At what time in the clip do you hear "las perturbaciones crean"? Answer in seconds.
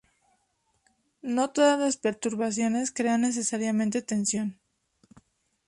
1.79-3.21